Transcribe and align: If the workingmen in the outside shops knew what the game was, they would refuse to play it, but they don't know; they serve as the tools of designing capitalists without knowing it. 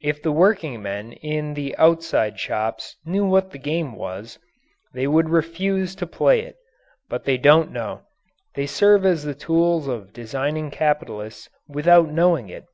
If 0.00 0.20
the 0.20 0.32
workingmen 0.32 1.12
in 1.12 1.54
the 1.54 1.76
outside 1.78 2.40
shops 2.40 2.96
knew 3.04 3.24
what 3.24 3.52
the 3.52 3.58
game 3.58 3.94
was, 3.94 4.36
they 4.94 5.06
would 5.06 5.28
refuse 5.28 5.94
to 5.94 6.08
play 6.08 6.40
it, 6.40 6.56
but 7.08 7.22
they 7.22 7.38
don't 7.38 7.70
know; 7.70 8.00
they 8.56 8.66
serve 8.66 9.04
as 9.06 9.22
the 9.22 9.32
tools 9.32 9.86
of 9.86 10.12
designing 10.12 10.72
capitalists 10.72 11.48
without 11.68 12.08
knowing 12.10 12.48
it. 12.48 12.64